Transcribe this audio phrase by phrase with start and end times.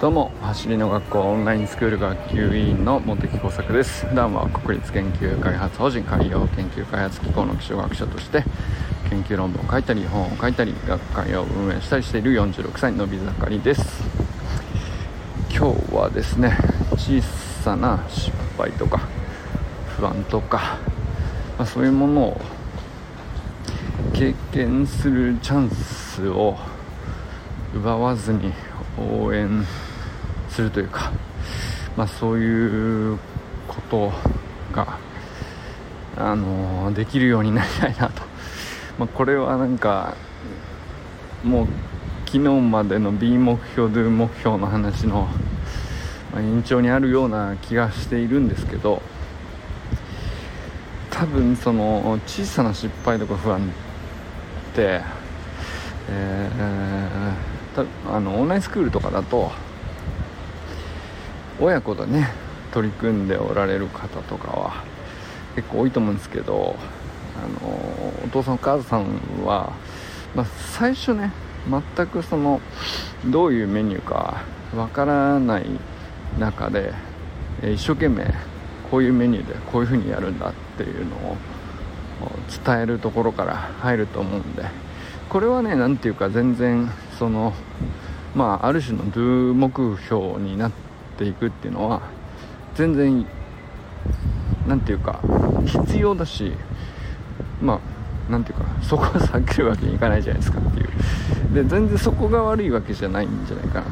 [0.00, 4.06] どうも走りの学校オンラインスクール学級委員の茂木耕作です。
[4.06, 8.44] 普段は国立研究開発法人海洋研究開発機構の気象学者として
[9.10, 14.04] 研究論文を書いたり本を書いたり学会を運営したりしている46歳のび盛りです。
[15.50, 16.56] 今日はですね
[16.92, 17.20] 小
[17.64, 19.00] さな失敗とか
[19.96, 20.78] 不安とか、
[21.58, 22.40] まあ、そういうものを
[24.12, 26.56] 経験するチャンスを
[27.74, 28.52] 奪わずに
[28.98, 29.64] 応援
[30.48, 31.12] するというか、
[31.96, 33.18] まあ、そういう
[33.66, 34.12] こと
[34.72, 34.98] が、
[36.16, 38.22] あのできるようになりたいなと、
[38.98, 40.16] まあ、これはなんか
[41.44, 41.66] もう
[42.26, 45.28] 昨日までの B 目標 Do 目標の話の、
[46.34, 49.00] ま延長にあるような気がしているんですけど
[51.10, 55.00] 多分その小さな失敗とか不安って、
[56.10, 57.57] えー、
[58.10, 59.50] あのオンラインスクールとかだと
[61.60, 62.28] 親子でね
[62.72, 64.84] 取り組んでおられる方とかは
[65.56, 66.76] 結構多いと思うんですけど
[67.36, 67.68] あの
[68.24, 69.04] お父さんお母さん
[69.44, 69.72] は、
[70.34, 71.32] まあ、最初ね
[71.96, 72.60] 全くその
[73.26, 74.42] どういうメニューか
[74.76, 75.66] わからない
[76.38, 76.92] 中で
[77.62, 78.32] 一生懸命
[78.90, 81.36] こういうメニューでこういう風にやるんだっていうのを
[82.64, 84.64] 伝えるところから入ると思うんで
[85.28, 87.52] これはね何ていうか全然その
[88.34, 90.72] まあある種の Do 目標になっ
[91.16, 92.02] ていくっていうのは
[92.74, 93.26] 全然
[94.66, 95.20] 何て言うか
[95.66, 96.52] 必要だし
[97.60, 97.80] まあ
[98.30, 100.88] 何て言うかそこは避けるわけにいかないじゃないですかっていう。
[101.54, 103.90] で全然そこが悪いわけじゃないんじゃないかなと。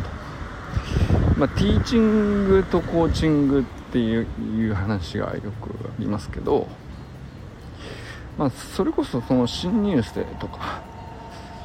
[1.39, 6.69] まあティーチングとコーチングっていう話がよくありますけど
[8.39, 10.83] まあそれこそその新入生とか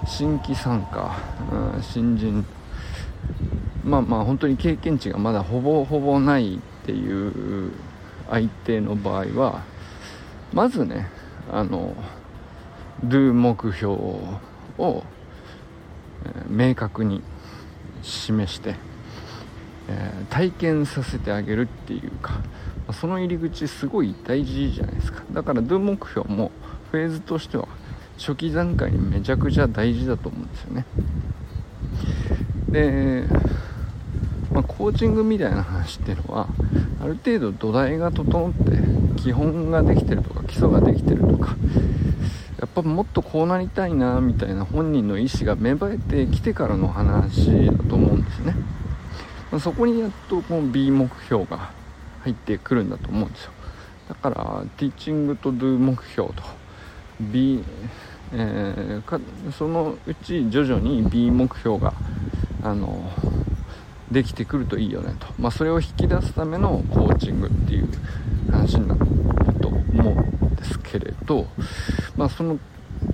[0.06, 1.18] 新規参加、
[1.52, 2.46] うん、新人。
[3.84, 7.72] まあまあ本当に経験値がまだほぼほぼないっていう
[8.30, 9.64] 相手の場合は
[10.54, 11.10] まずね
[11.52, 11.96] あの
[13.04, 13.96] Do 目標
[14.78, 15.04] を、
[16.48, 17.24] 明確に
[18.04, 18.76] 示して、
[19.90, 22.42] えー、体験させてあげるっていうか
[22.94, 25.24] その入り口すごい大事じゃないですか。
[25.32, 26.52] だから Do 目標も
[26.92, 27.68] フェーズとしては
[28.22, 30.86] 初期段階にめちゃくちゃ大事だと思うんですよね。
[32.70, 33.26] で
[34.52, 36.48] まあ、コーチングみたいな話っていうのは
[37.02, 41.56] ある程度土台が整って基本ができてるとか基礎ができてるとか
[42.60, 48.54] やっぱもっとこうなりたいなみたいな本人の意思が芽生えてきてからの話だと思うんですね、
[49.52, 51.72] まあ、そこにやっとこの B 目標が
[52.24, 53.52] 入ってくるんだと思うんですよ。
[54.10, 56.62] だからティーチングと Do 目標と。
[57.22, 57.64] B、
[58.34, 61.94] えー、そのうち徐々に B 目標が
[62.64, 63.12] あの
[64.12, 67.88] できてくるといいよねと、まあ、それを引き出すためのコーチングっていう
[68.52, 69.00] 話になる
[69.62, 71.48] と思うんですけれど、
[72.16, 72.60] まあ、その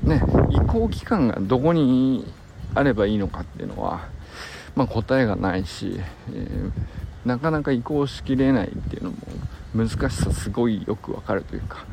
[0.03, 2.25] ね移行期間がどこに
[2.73, 4.09] あればいいのかっていうのは、
[4.75, 5.99] まあ、答えがないし、
[6.29, 6.71] えー、
[7.25, 9.17] なかなか移行しきれないっていうのも
[9.75, 11.85] 難しさすごいよくわかるというか、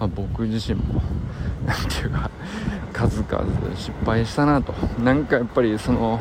[0.00, 1.00] まあ、僕自身も
[1.64, 2.30] 何て言うか
[2.92, 3.44] 数々
[3.76, 4.74] 失敗したなと。
[5.02, 6.18] なんかやっぱりその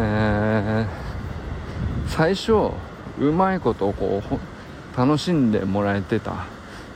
[0.00, 2.52] えー、最初
[3.18, 6.46] うまいことをこう楽しんでもらえてた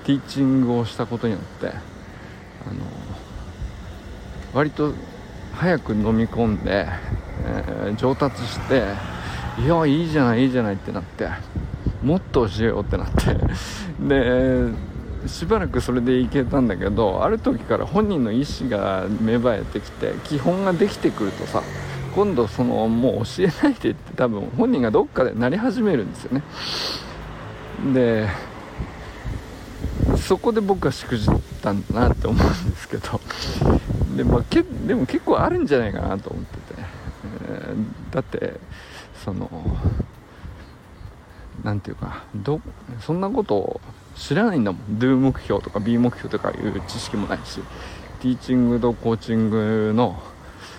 [0.04, 1.74] ティーチングをしたことによってあの
[4.54, 4.92] 割と
[5.52, 6.86] 早く飲み込んで、
[7.44, 8.84] えー、上達して
[9.58, 11.28] いやいいじゃないいいじゃないってなって
[12.04, 13.34] もっと教えようってなって
[14.00, 14.72] で
[15.26, 21.62] しばらくそれでいけたんだけどある時から本人の意思が芽生えてきて基本ができてくるとさ
[22.14, 26.42] 今度そのもう教えないでって多分本人がどっかでなり始めるんですよね。
[27.94, 28.28] で
[30.16, 33.20] そこで僕はしくじったんだなって思うんですけど
[34.16, 36.82] で,、まあ、けでも結構あるんじゃないかなと思ってて、
[37.48, 38.60] えー、だって
[39.24, 39.48] その
[41.64, 42.60] 何て言うかど
[43.00, 43.80] そんなことを
[44.22, 44.82] 知らないんだもん。
[44.98, 47.60] Do 目標とか B 目標とかいう知識もないし
[48.20, 50.22] ティーチングとコーチングの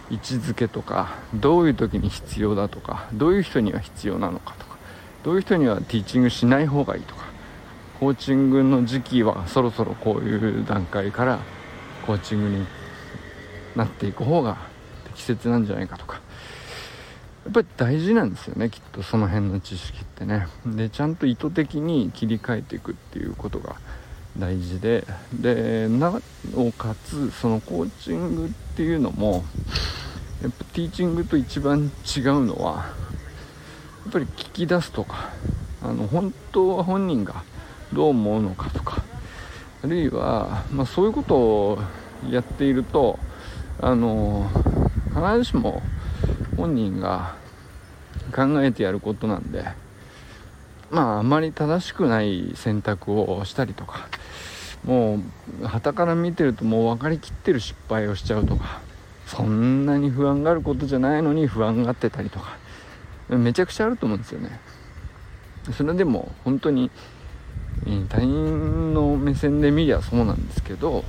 [0.09, 4.77] 位置づけとかどういう時に必要だとかどういう人には必要なのかとか
[5.23, 7.25] どういう人にはティーチングしない方がいいとか
[7.99, 11.39] コーチングの時期はそろそろこういう段階から
[12.07, 12.65] コーチングに
[13.75, 14.57] なっていく方が
[15.07, 16.21] 適切なんじゃないかとか
[17.45, 20.47] やっぱり大事なんですよねきっとその辺の知識ってね。
[20.65, 23.75] でちゃんと意図的に切り替えていくっていうことが
[24.37, 25.05] 大事で。
[25.33, 26.21] でな
[26.55, 29.43] おかつそのコーチングっていうのも
[30.41, 32.85] やっぱティーチングと一番違うのは
[34.05, 35.29] やっぱり聞き出すとか
[35.81, 37.43] あの本当は本人が
[37.91, 39.03] どう思うのかとか
[39.83, 41.79] あるいは、まあ、そういうことを
[42.29, 43.19] やっていると
[43.81, 44.49] あの
[45.13, 45.81] 必ずしも
[46.55, 47.35] 本人が
[48.35, 49.65] 考えてやることなんで
[50.91, 54.07] まああまり正しくない選択をしたりとか
[54.85, 55.19] も
[55.61, 58.81] う旗から見てるともう分かりきってる失敗をしちゃうとか
[59.25, 62.57] そんなに不安があることじゃないのに不安がってたりとか
[63.29, 64.59] めちゃくちゃあると思うんですよね。
[65.71, 66.91] それでも本当に
[68.09, 71.05] 他人の目線で見りゃそうなんですけど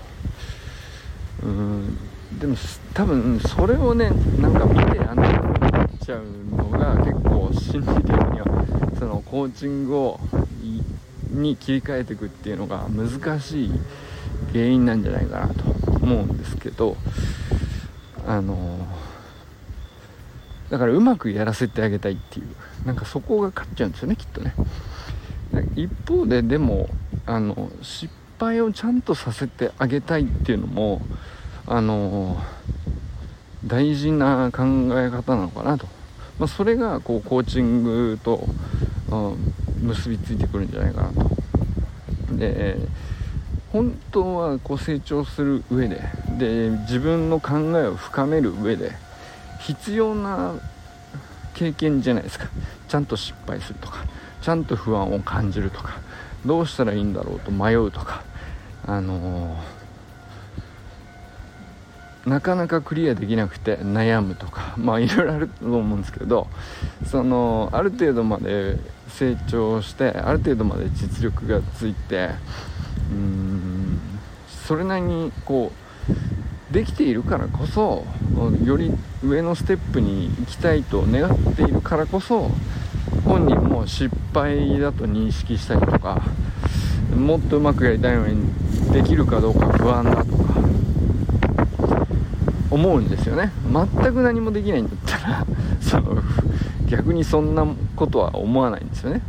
[1.43, 1.99] うん
[2.38, 2.56] でも
[2.94, 4.11] 多分それをね
[4.41, 5.33] なんか見てやんなっ
[6.05, 6.25] ちゃう
[6.55, 10.21] のが結構心理的にはそのコーチングを
[11.31, 13.71] に切り替えていくっていうのが難しい
[14.53, 15.65] 原因なんじゃないかなと
[16.03, 16.97] 思うんですけど
[18.27, 18.87] あの
[20.69, 24.55] だからうまくやらせてあげたいっていうなんかそこが勝っちゃうんですよねきっとね。
[25.77, 26.89] 一方ででも
[27.27, 31.01] あの失敗をちゃんとさせてあげたいっていうのも
[31.67, 32.43] あの
[33.67, 34.62] 大事な考
[35.01, 35.87] え方なのかなと、
[36.38, 38.46] まあ、それがこうコーチングと、
[39.10, 39.14] う
[39.84, 42.36] ん、結びついてくるんじゃないかなと。
[42.36, 42.76] で
[43.72, 46.00] 本当はこう成長する上で
[46.38, 48.92] で自分の考えを深める上で
[49.60, 50.54] 必要な
[51.54, 52.48] 経験じゃないですか。
[52.88, 54.04] ちゃんと失敗するとか
[54.40, 55.98] ちゃんと不安を感じるとか
[56.44, 58.22] どうしたらいいんだろうと迷うとか
[58.86, 59.58] あのー、
[62.26, 66.47] なかなかクリアできなくて悩むとか まあいろいろあると思うんですけど
[67.06, 68.79] そのある程度まで
[69.09, 72.31] 成長してある程度まで実力がついて
[73.12, 73.99] うーん
[74.67, 78.05] それなりにこうできているからこそ
[78.65, 78.93] より
[79.23, 82.50] 上のステップに行きたいと願っているからこそ
[83.25, 86.23] 本人も失敗だと認識したりとか
[87.15, 88.49] もっとうまくやりたいのに
[88.93, 90.55] できるかどうか不安だとか
[92.75, 93.53] 思うんですよね。
[93.73, 95.47] 全く何もできないんだったら
[95.81, 96.23] その
[96.88, 97.67] 逆にそんな
[97.97, 99.23] ことは思わないんですよね。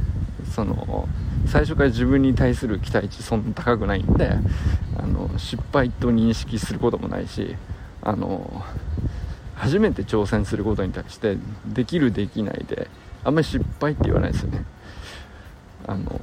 [0.51, 1.07] その
[1.45, 4.35] 最初から自分に対する期待値そんな高くないんで
[4.97, 7.55] あの失敗と認識することもないし
[8.01, 8.63] あの
[9.55, 11.37] 初めて挑戦することに対して
[11.67, 12.89] できるできないで
[13.23, 14.65] あんまり失敗って言わないですよね。
[15.87, 16.19] あの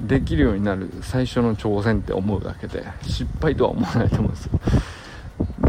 [0.00, 4.60] できるようになる最初の挑戦って思うだけで失敗とは思わないと思うんですよ。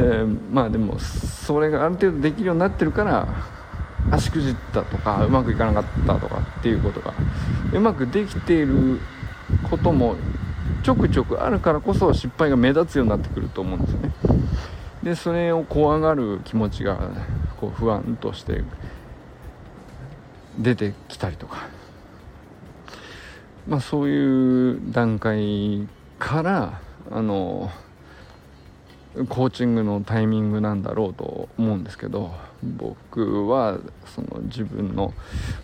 [0.04, 3.28] でまあでもそれがある程度できるようになってるから
[4.12, 7.14] 足くじったとかうまくいかなかったとかっていうことが
[7.72, 9.00] うまくできている
[9.70, 10.16] ことも
[10.84, 14.12] ちょくちょくあるからこそ失敗が目立つようになってくると思うんですよね。
[15.04, 16.98] でそれを怖がる気持ちが
[17.60, 18.64] こう不安として
[20.58, 21.68] 出てきたりとか。
[23.66, 25.88] まあそういう段階
[26.20, 27.72] からあの
[29.30, 32.34] コーチングのタイミングなんだろうと思うんですけど
[32.64, 35.14] 僕はその自分の、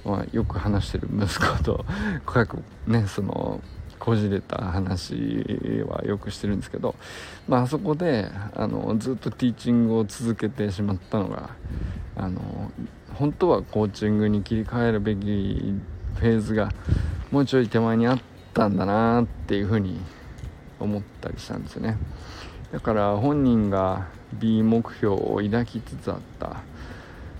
[0.05, 1.85] まあ、よく話してる息子と
[2.25, 3.59] 深くねその
[3.97, 6.95] こじれた話はよくしてるんですけど、
[7.47, 11.49] まあ、あそこであのずっとティーチングを続けてしまったのが
[12.15, 12.71] あの
[13.15, 15.73] 本当はコーチングに切り替えるべき
[16.15, 16.69] フェーズが
[17.31, 18.21] もうちょい手前にあっ
[18.53, 19.99] たんだなっていうふうに
[20.79, 21.97] 思ったりしたんですよね。
[22.71, 26.61] だから本人が B 目標を抱きつつあった。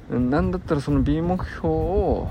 [0.10, 2.30] なんだったらその B 目標を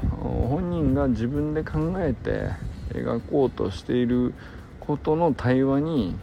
[0.51, 2.51] 本人が自分で考えて
[2.93, 4.35] 描こうとしている
[4.81, 6.17] ことの対話に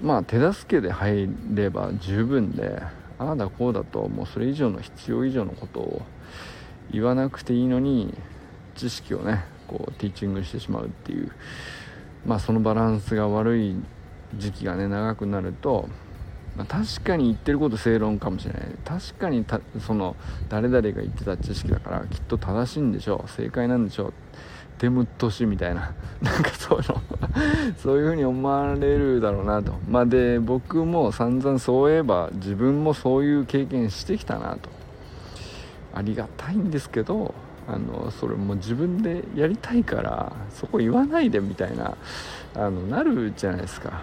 [0.00, 2.80] まあ手助けで入れば十分で
[3.18, 6.02] ああだこうだともうそれ以上の必要以上のことを
[6.92, 8.14] 言わなくていいのに
[8.76, 11.32] 知識をねこうティーチングしてしまうっていう
[12.24, 13.74] まあそのバランスが悪い
[14.36, 15.88] 時期がね長くなると、
[16.56, 18.62] まあ、確かに言ってること正論かもしれない。
[18.84, 19.44] 確かに
[19.80, 20.16] その
[20.48, 23.30] 誰々が言ってた知識だからきっと正しいんでしょう。
[23.30, 24.14] 正解なんでしょう。
[24.78, 25.92] デム年みたいな。
[26.22, 27.02] なんかそういうの
[27.76, 29.74] そういう風に思われるだろうなと。
[29.88, 34.70] まあで僕も散々そういえば自分もそういう経験してきたなと。
[35.92, 37.34] ありがたいんですけど
[37.66, 41.96] あのそれも自分でやりたいからそこ言わないでみたいな
[42.54, 44.02] あのなるじゃないですか。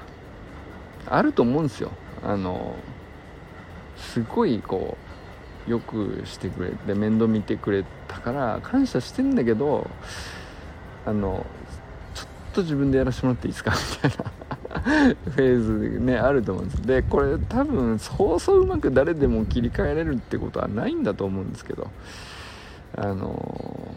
[1.10, 1.92] あると思うんですよ。
[2.24, 2.76] あの
[3.98, 4.98] すごいこ
[5.68, 9.90] うよくしてくれて面倒見てくれたから感謝してんだけど
[11.06, 11.46] あの
[12.14, 13.72] ちょっと自分でやらせてもらっていいですか？
[14.02, 14.32] みたいな
[15.32, 21.90] フェーズねあると思うんですでこれ多分そうそううまく誰でも切り替えれるってことはないんだと思うんですけど
[22.96, 23.92] あの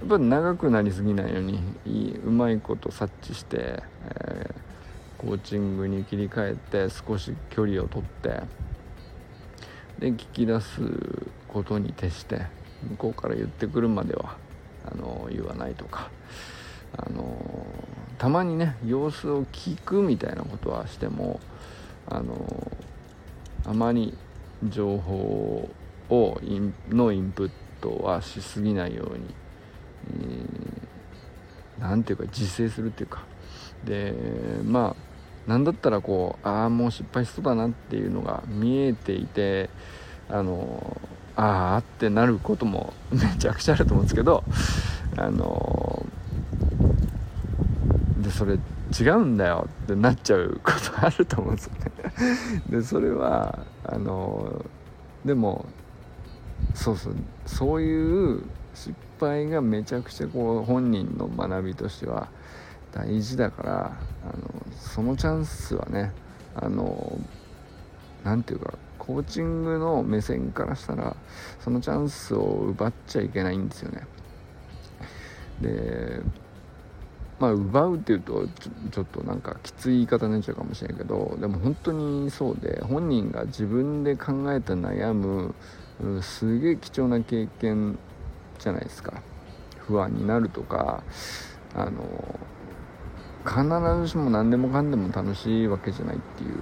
[0.00, 3.82] やっぱ長くなりすぎないようにいいうまいこと察知して、
[4.20, 4.53] え、
[5.24, 8.42] コーチングに切り替えて少し距離をとって
[9.98, 10.82] で聞き出す
[11.48, 12.42] ことに徹して
[12.90, 14.36] 向こうから言ってくるまでは
[14.84, 16.10] あの言わないとか
[16.96, 17.64] あの
[18.18, 21.40] たまにね様子を聞くみたいなことはしても
[22.06, 22.70] あの
[23.64, 24.14] あまり
[24.68, 25.70] 情報
[26.10, 27.50] をインのインプッ
[27.80, 29.34] トはしすぎないように
[31.78, 33.24] 何、ていうか自制するっていうか。
[33.84, 34.14] で
[34.64, 35.13] まあ
[35.46, 39.70] 何だったらこうああもう失敗しそうだなっていうのが見えていて
[40.28, 40.96] あの
[41.36, 44.42] ああってなることも めちゃくちゃあると思うんですけど
[45.16, 46.06] あの
[48.18, 48.58] でそれ
[48.98, 51.80] 違うんだよってなっちゃうことあると思うんですよね。
[52.70, 54.64] でそれはあの
[55.24, 55.66] でも
[56.74, 57.14] そうそう
[57.46, 58.42] そういう
[58.74, 62.28] 失敗がめちゃくちゃこう本人の学びとしては
[62.94, 66.12] 大事だからあのそのチャンスはね
[66.54, 67.18] あの
[68.22, 71.16] 何て言うかコーチングの目線からしたら
[71.58, 74.06] そのチャンスを奪っちゃいけないんですよね。
[75.60, 76.20] で
[77.40, 78.46] まあ奪うっていうと
[78.92, 85.52] ちょっとなんかきつい言い方になっちゃうかもしれないけどでも本当にそうで本人が自分で考えた悩む
[86.22, 87.98] すげえ貴重な経験
[88.60, 89.20] じゃないですか。
[89.80, 91.02] 不安になるとか
[91.74, 92.38] あの
[93.44, 93.62] 必
[94.00, 96.54] ずしも何でもかんでも楽しいわけじゃないっていう。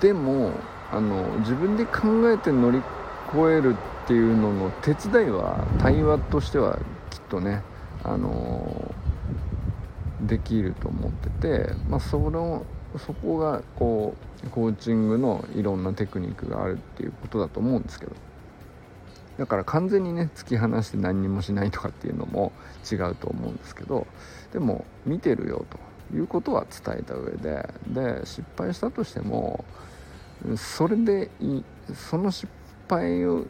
[0.00, 0.52] でも
[0.90, 2.82] あの自分で考えて乗り
[3.28, 6.78] 越えるっていうのの手伝いは対話としては
[7.10, 7.62] きっとね
[8.04, 8.94] あの
[10.22, 12.64] できると思ってて、まあ、その
[12.98, 14.14] そこがこ
[14.44, 18.12] うコーチングのいろんなテクニックがあるっていうことだと思うんですけど。
[19.42, 22.52] だから完全にね突き放して何にもしないとかっていうのも
[22.88, 24.06] 違うと思うんですけど
[24.52, 29.64] でも見てるよということは伝えた上でで失敗したとしても
[30.56, 32.46] それでいいその失
[32.88, 33.44] 敗を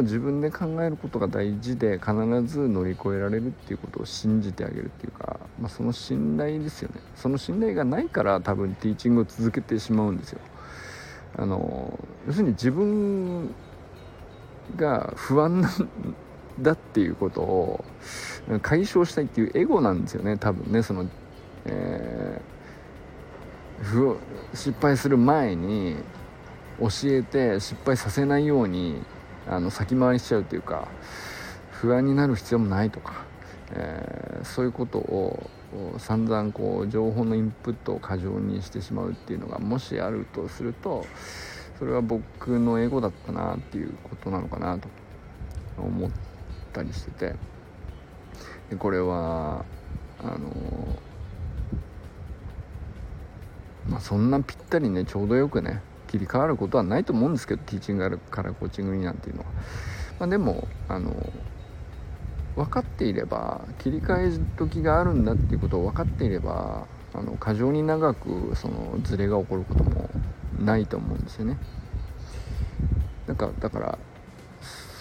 [0.00, 2.14] 自分で考えることが大事で必
[2.46, 7.02] ず乗り越えられるっていうことを信じてあげるっていうか、まあ、その信頼ですよね。
[7.16, 10.40] その信頼がないから多分ティーチングを続けてしまうんですよ。
[11.36, 13.54] あの要するに自分
[14.76, 15.88] が不安なん
[16.60, 17.84] だっていうことを
[18.62, 21.06] 解消したいっていうエゴなんですよね多分ねその、
[21.64, 24.16] えー、
[24.54, 25.96] 失敗する前に
[26.80, 29.02] 教えて失敗させないように
[29.46, 30.88] あの先回りしちゃうというか
[31.70, 33.24] 不安になる必要もないとか、
[33.72, 35.50] えー、そういうことを
[35.98, 41.06] 散々こう情報のインプットを過剰にしてしまうっていうのがもしあるとすると
[41.80, 44.88] それは僕のエゴだったなっていうことなのかなと
[45.76, 46.10] 思っ
[46.72, 47.50] たりしてて。
[48.70, 49.64] でこれは
[50.20, 50.48] あの
[53.88, 59.48] まあそんなぴったりねちょうどよくね切り替わることはないと思うんですけどティーチングあるからコーチングになんていうのは、
[60.20, 61.14] まあ、でもあの
[62.56, 70.08] 分かっていれば切り替え時があるんだっていうことを分かっていればあの過剰に長くそのズレが起こることも
[70.60, 71.58] ないと思うんですよね。
[73.26, 73.98] なんかだから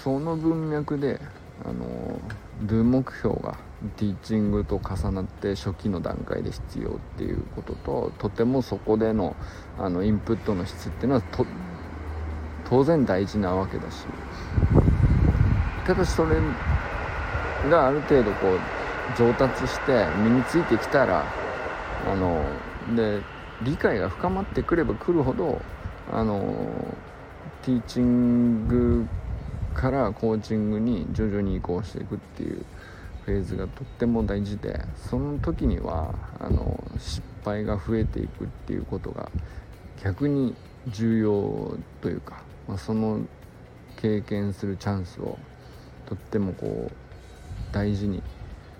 [0.03, 1.19] その文脈で
[1.65, 2.19] あの
[2.65, 3.57] Do 目標が
[3.97, 9.35] ティーチングと重なって初期の段階で必要っていうことととてもそこでの
[9.77, 11.23] あのインプットの質っていうのは
[12.69, 14.05] 当然大事なわけだし
[15.85, 16.35] ただしそれ
[17.69, 18.59] がある程度こう
[19.17, 21.25] 上達して身についてきたら
[22.05, 22.43] あの
[22.95, 23.21] で
[23.63, 25.61] 理解が深まってくればくるほど
[26.11, 26.95] あの
[27.63, 29.07] ティーチング
[29.73, 32.65] からコーチングに徐々に移行していくっていう
[33.25, 39.29] フェーズがとっても大事でその時にはあの失敗が増えていくっていうことが
[40.03, 40.55] 逆に
[40.87, 43.21] 重要というか、まあ、その
[43.97, 45.37] 経験するチャンスを
[46.05, 48.23] とってもこう大事に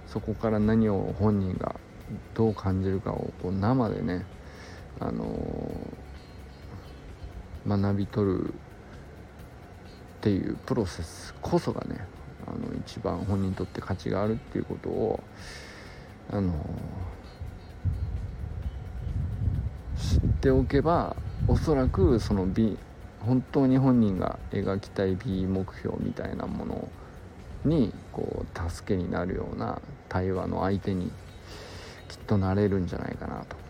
[0.07, 1.75] そこから何を本人が
[2.33, 4.25] どう感じるかをこう生でね、
[5.00, 5.25] あの、
[7.68, 8.53] 学び取る
[10.20, 12.06] っていうプロセスこそがね
[12.46, 15.24] あの一番本人にとって価値があるっていうことを
[16.29, 16.53] あの
[19.98, 21.15] 知っておけば
[21.48, 22.77] おそらくその美
[23.22, 26.88] 本当に本人が描きたい美目標みたいなもの
[27.65, 31.12] にこう助けになるような対話の相手に
[32.08, 33.69] きっとなれるんじゃないかなと。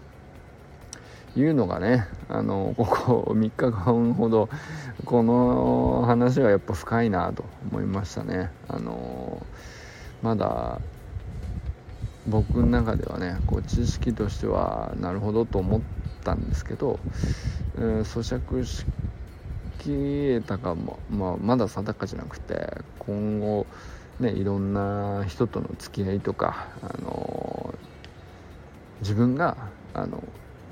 [1.35, 4.49] いうのがねあのここ3日間ほど
[5.05, 8.51] この話はやっぱ深いなと思いましたね。
[8.67, 9.45] あの
[10.21, 10.79] まだ
[12.27, 15.81] 僕の中ではねこう知識としてはなるほどと思っ
[16.23, 16.99] たんですけど、
[17.77, 18.85] えー、咀嚼し
[19.79, 23.65] きれたかも、まあ、まだ定かじゃなくて今後
[24.19, 27.73] ねいろんな人との付き合いとか、あの、
[29.01, 29.55] 自分が
[29.93, 30.21] あの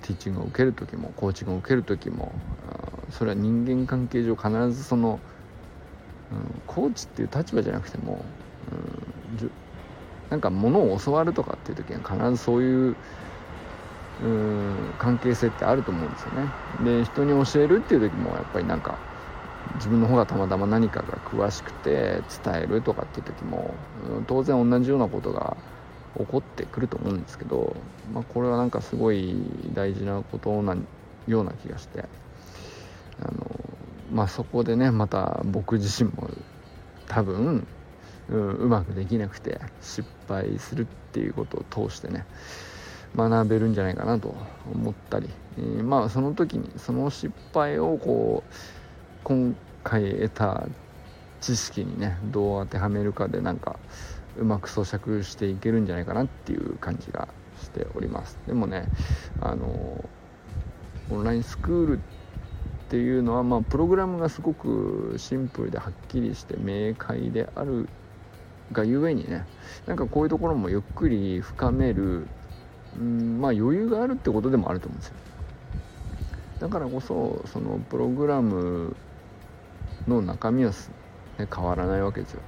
[0.07, 2.31] ティーチングを受ける時もコーチングを受ける時も
[3.11, 5.19] それは人間関係上必ずその、
[6.31, 8.23] うん、コーチっていう立場じゃなくても、
[8.71, 9.51] うん、
[10.29, 12.95] なんか物を教わるとかっていう時は必ずそういう
[14.23, 16.49] うん関係性ってあると思うんですよね。
[16.83, 18.97] で人に教えるっていう時もやっぱりなんか
[19.75, 23.75] 自分の方がたまたま何かが詳しくて伝えるとかっていう時も、
[24.17, 25.55] うん、当然同じようなことが
[26.17, 27.75] 起こってくると思うんですけど、
[28.13, 29.35] まあ、これはなんかすごい
[29.73, 30.75] 大事なことな
[31.27, 32.05] ような気がして
[33.21, 33.33] あの、
[34.11, 36.29] まあ、そこでねまた僕自身も
[37.07, 37.67] 多分、
[38.29, 42.25] うん、うまくできなくて失敗するっていうことを通してね
[43.15, 44.35] 学べるんじゃないかなと
[44.71, 48.53] 思ったり、えー、まあその時にその失敗をこう
[49.23, 50.67] 今回得た
[51.41, 53.79] 知識にねどう当てはめるかでなんか
[54.39, 57.27] うまく咀嚼していけるんじゃないかなっていう感じが
[57.61, 58.37] しております。
[58.47, 58.87] でもね
[59.41, 60.03] あの
[61.09, 61.99] オンラインスクールっ
[62.89, 67.89] ていうのは、まあ、プログラムがすごくシンプルではっきりして明快である
[68.71, 69.45] がゆえにね
[69.85, 72.27] なんかこういうところもゆっくり深める
[72.97, 75.15] うんまあ余裕があるってことでもあると思うんですよ。
[76.59, 78.95] だからこそそのプログラム
[80.07, 80.71] の中身は、
[81.37, 82.41] ね、変わらないわけですよ。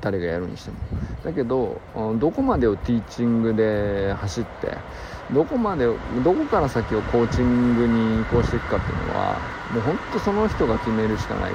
[0.00, 0.76] 誰がやるにしても。
[1.24, 1.80] だけど
[2.18, 4.76] どこまでをティーチングで走って
[5.32, 9.38] どこまでどこから先をコーチングに移行していくかっていうのは
[9.72, 11.54] もうほんとその人が決めるしかないし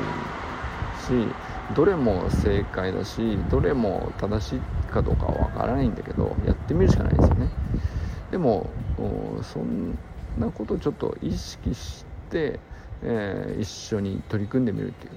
[1.75, 4.59] どれも正解だしどれも正しい
[4.91, 7.49] かどうかはわからないんだけどやってみるしかないですよね。
[8.31, 8.69] でも
[9.41, 9.97] そん
[10.37, 12.59] なことをちょっと意識して、
[13.01, 15.11] えー、一緒に取り組んでみるっていう、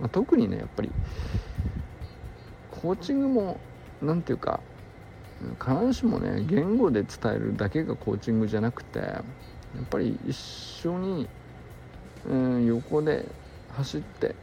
[0.00, 0.90] まあ、特にねやっぱり
[2.82, 3.58] コーチングも
[4.02, 4.60] 何て言うか
[5.58, 9.22] 必ずしもね言語で伝えるだけがコーチングじゃなくてや
[9.82, 11.28] っぱり一緒に、
[12.28, 13.26] うん、横で
[13.72, 14.34] 走って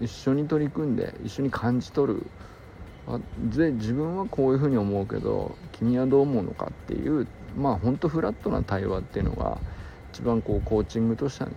[0.00, 2.26] 一緒に取り組んで一緒に感じ取る。
[3.06, 3.18] あ
[3.54, 9.58] で自分はこういうふうに思うけど君はどう思うのかっていうまあほんとフラットな対話っていうのが
[10.12, 11.56] 一番こうコーチングとしてはね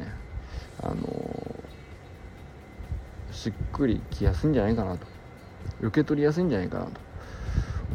[0.82, 1.56] あの、
[3.32, 5.13] しっくりきやすいんじゃないかなと。
[5.82, 6.92] 受け取りやすいんじゃないかなと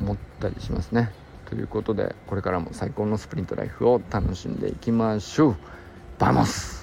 [0.01, 1.11] 思ったりしますね。
[1.47, 5.57] ということでこれからも最高のスプリントライフを楽しんでいきましょう。
[6.19, 6.78] バモス!